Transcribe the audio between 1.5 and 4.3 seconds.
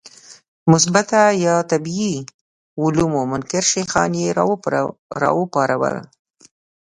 طبیعي علومو منکر شیخان یې